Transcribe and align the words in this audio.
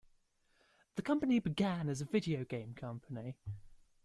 The 0.95 1.03
company 1.03 1.37
began 1.37 1.87
as 1.87 2.01
a 2.01 2.05
video 2.05 2.43
game 2.43 2.73
company. 2.73 3.35